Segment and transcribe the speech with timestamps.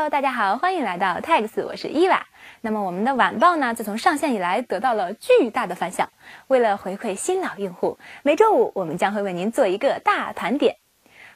[0.00, 2.26] Hello，大家好，欢迎来到 Tags，我是伊娃。
[2.62, 6.08] 那么我们的晚报呢，自从上线以来得到了巨大的反响。
[6.46, 10.76] 为了回馈新老用户，每周五我们将会为您做一个大盘点，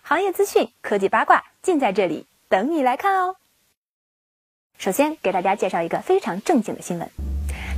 [0.00, 3.36] 行业资讯、科技八卦尽在这里，等你来看哦。
[4.78, 7.06] 首先给大家介绍一个非常正经的新闻，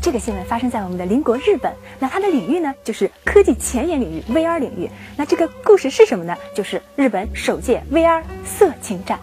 [0.01, 4.89] 这个新闻发生在我们的邻国日本，那它的领域呢就是科技前沿领域 VR 领域。
[5.17, 6.37] 那这个故事是什么呢？
[6.55, 9.19] 就是日本首届 VR 色情展。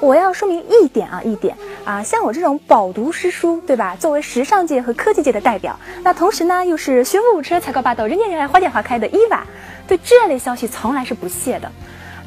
[0.00, 3.96] 我要说明一点啊，一点啊，像我这种饱读诗书，对吧？
[3.98, 9.44] 作为时尚界和科技界的代表，那同时呢又是学富五车、才高八斗、人见人爱、花见花开的伊娃，
[9.88, 11.70] 对这类消息从来是不屑的。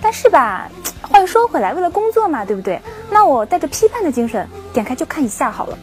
[0.01, 0.69] 但是吧，
[1.01, 2.81] 话又说回来，为了工作嘛，对不对？
[3.11, 5.77] 那我带着批判的精神，点开就看一下好了。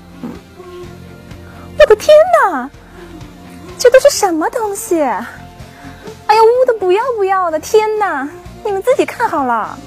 [1.79, 2.69] 我的天哪，
[3.79, 5.01] 这都是什么东西？
[5.01, 7.61] 哎呀，污的不要不要的！
[7.61, 8.29] 天哪，
[8.65, 9.79] 你们自己看好了。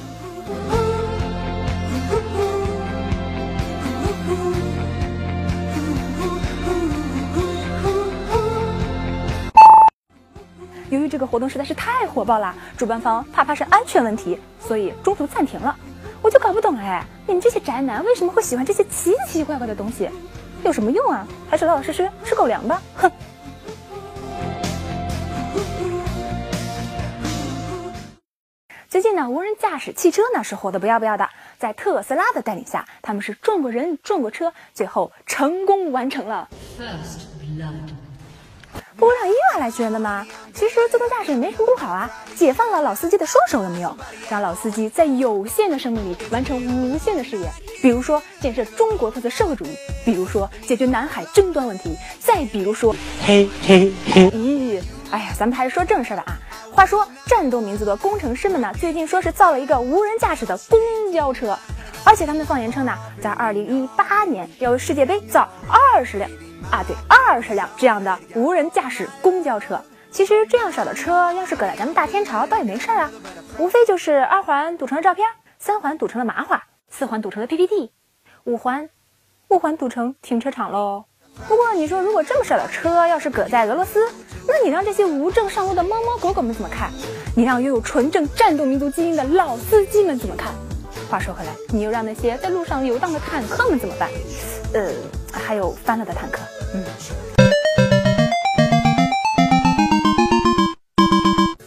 [10.89, 15.75] 由于这个活动实在是太火爆了，主办方怕发生安全问题，所以中途暂停了。
[16.21, 20.09] 我就搞不懂哎，你们这些宅男为什么会喜欢这些奇奇怪怪的东西？
[20.63, 21.25] 有什么用啊？
[21.49, 22.81] 还是老老实实吃狗粮吧！
[22.95, 23.11] 哼。
[28.89, 31.29] 最近呢，无人驾驶汽车呢是火的不要不要的，
[31.59, 36.49] 在特斯拉的带领下，他们是撞过人撞过车，最后成功完成了。
[38.99, 40.27] 不会让伊娃来学的吗？
[40.53, 43.95] 其实自动驾驶也没什么不好啊，解放了老司机的双手有没有？
[44.29, 47.49] 让老司机在有限的生命里完成无限的事业，
[47.81, 49.69] 比如说建设中国特色社会主义，
[50.03, 52.93] 比如说解决南海争端问题，再比如说，
[53.25, 56.37] 嘿嘿嘿，咦，哎呀，咱们还是说正事吧啊。
[56.73, 60.77] 话说，战斗民族的工程师们呢，最近说是造了一个无人驾驶的公
[61.13, 61.57] 交车，
[62.03, 66.29] 而且他们放言称呢，在二零一八年要为世界杯造二十辆，
[66.71, 69.81] 啊对，二十辆这样的无人驾驶公交车。
[70.11, 73.11] 其实这样少的车，要是搁在咱们大天朝，倒也没事儿啊，
[73.57, 75.27] 无非就是二环堵成了照片，
[75.59, 77.91] 三环堵成了麻花，四环堵成了 PPT，
[78.45, 78.89] 五环，
[79.49, 81.05] 五环堵成停车场喽。
[81.47, 84.09] 不过你说，如果这么少的车要是搁在俄罗斯，
[84.47, 86.91] 那你让这些无证上路的猫猫狗狗们怎么看？
[87.35, 90.51] 你让拥有纯正战斗民族基因的老司机们怎么看？
[91.07, 94.09] 话说回来，你又让那些在路上游荡的坦克们怎么办？
[94.73, 94.91] 呃，
[95.31, 96.41] 还有翻了的坦克，
[96.73, 96.83] 嗯。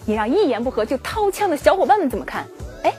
[0.05, 2.45] 你让一言不合就掏枪的小伙伴们怎么看？
[2.83, 2.93] 哎，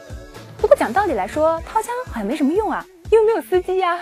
[0.58, 4.00] 不过讲道理来说，掏枪好像没什么用啊，因为没有司机呀。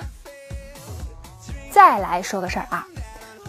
[1.72, 2.88] 再来说个事儿啊，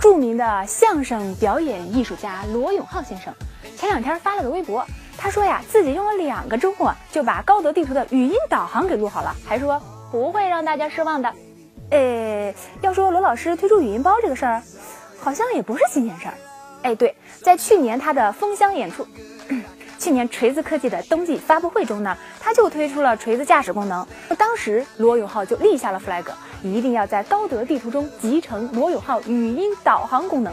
[0.01, 3.33] 著名的相声表演艺术家罗永浩先生
[3.77, 4.85] 前两天发了个微博，
[5.19, 9.81] 他说呀，自己用了两个周末就把高德地图的语音导航给录好了，还说
[10.11, 11.33] 不会让大家失望的。
[11.93, 14.63] 诶，要说罗老师推出语音包这个事儿，
[15.21, 16.35] 好像也不是新鲜事儿。
[16.83, 19.07] 哎，对，在去年他的封箱演出。
[19.99, 24.05] 去年锤子科技的冬季发布会中呢，他就推出了锤子驾驶功能。
[24.39, 26.25] 当时罗永浩就立下了 flag，
[26.63, 30.53] 一定要在高德地图中集成罗永浩语音导航功能。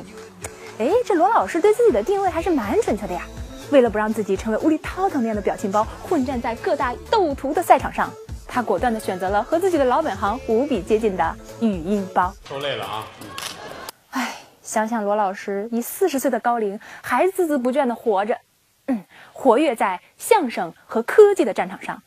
[0.78, 3.22] 哎，这罗老师对自己的定位还是蛮准确的呀。
[3.72, 8.12] 为了不让自己成为无厘涛腾那样的表情包，混战在各大斗图的赛场上，
[8.52, 12.34] 他果断地选择了和自己的老本行无比接近的语音包。
[12.46, 13.08] 受累了啊！
[14.10, 18.36] 哎，想想罗老师以四十岁的高龄还孜孜不倦地活着。
[18.88, 22.02] 嗯，活跃在相声和科技的战场上，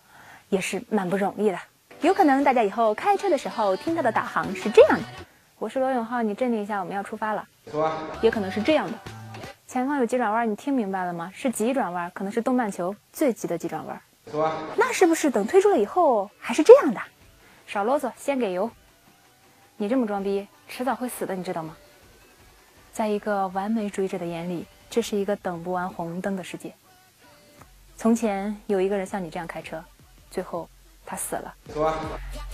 [0.49, 1.59] 也是蛮不容易的。
[2.01, 5.05] 有可能大家以后开车的时候听到的导航是这样的：
[5.61, 7.47] 我是罗永浩，你镇定一下，我们要出发了。
[8.21, 8.99] 也可能是这样的：
[9.69, 11.31] 前方有急转弯，你听明白了吗？
[11.33, 14.01] 是急转弯，可能是东半球最急的急转弯。
[14.77, 17.01] 那是不是等推出了以后还是这样的？
[17.67, 18.71] 少啰嗦，先给油。
[19.77, 21.77] 你这么装逼，迟早会死的，你知道吗？
[22.93, 24.67] 在一个完美主义者的眼里。
[24.91, 26.71] 这是一个等不完红灯的世界。
[27.97, 29.83] 从前有一个人像你这样开车，
[30.31, 30.69] 最后
[31.07, 31.55] 他死了。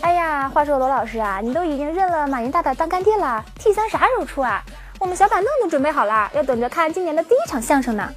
[0.03, 4.63] 哎呀，话说罗老师啊，你都已经认了马云大大当干爹了，T 三啥时候出啊？
[5.01, 8.09] 我们小板凳都准备好了，要等着看今年的第一场相声呢。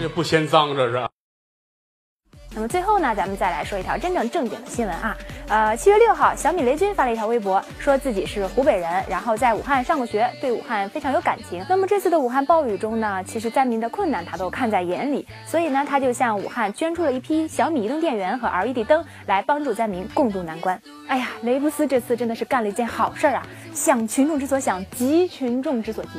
[0.00, 1.13] 这不嫌脏这是？
[2.54, 5.16] 那么最后呢，咱们再来说一条真正正经的新闻啊。
[5.48, 11.66] 呃，七月六号，小米雷军发了一条微博，说自己是湖北人，然后在武汉上过学，对武汉非常有感情。
[11.68, 20.80] 那么这次的武汉暴雨中呢，其实灾民的困难他都看在眼里，所以呢，他就向武汉捐出了一批小米移动电源和 LED 灯，来帮助灾民共度难关。
[21.08, 23.46] 哎呀，雷布斯这次真的是干了一件好事儿啊！
[23.74, 26.10] 想群众之所想，急群众之所急，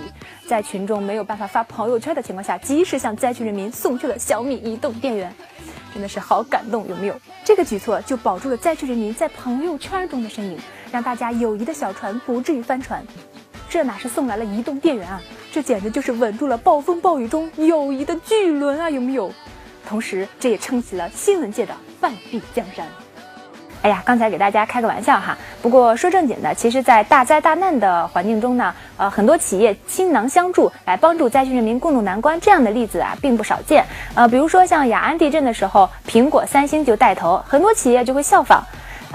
[0.47, 5.33] 在群众没有办法发朋友圈的情况下，及时向灾区人民送去了小米移动电源。
[5.95, 7.17] 真的是好感动，有没有？
[7.45, 10.59] 这个举措就保住了灾区人民在朋友圈中的身影，
[10.91, 13.01] 让大家友谊的小船不至于翻船。
[13.69, 15.21] 这哪是送来了移动电源啊，
[15.53, 19.31] 这简直就是稳住了暴风暴雨中友谊的巨轮啊，有没有？
[19.87, 22.85] 同时，这也撑起了新闻界的半壁江山。
[23.85, 25.37] 哎呀，刚才给大家开个玩笑哈。
[25.61, 33.85] 不过说正经的，其实，在大灾大难的环境中呢，呃，很多企业倾囊相助，来帮助灾区人民共度难关，这样的例子啊，并不少见。
[34.15, 38.65] 呃，比如说像雅安地震的时候，苹果、三星就带头，很多企业就会效仿。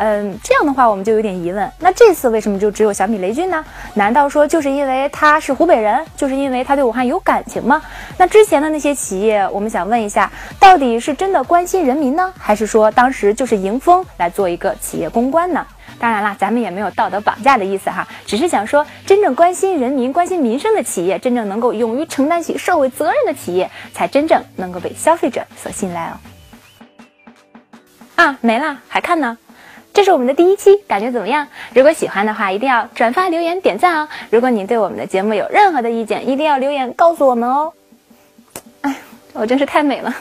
[0.02, 3.62] 嗯，这样的话我们就有点疑问，那这次为什么就只有小米雷军呢？
[3.92, 7.82] 难道说就是因为他是湖北人，就是因为他对武汉有感情吗？
[8.16, 15.66] 那之前的那些企业，我们想问一下，到底是真的关心人民呢，还是说当时就是迎风来做一个企业公关呢？
[15.98, 26.16] 当然啦，咱们也没有道德绑架的意思哈，只是想说，真正关心人民、关心民生的企业，真正能够勇于承担起社会责任的企业，才真正能够被消费者所信赖哦。
[28.14, 29.36] 啊，没了，还看呢？
[29.92, 31.46] 这是我们的第一期，感觉怎么样？
[31.74, 34.08] 如果喜欢的话，一定要转发、留言、点赞哦！
[34.30, 37.72] 如果你对我们的节目有任何的意见，一定要留言告诉我们哦！
[38.82, 38.96] 哎，
[39.32, 40.14] 我真是太美了。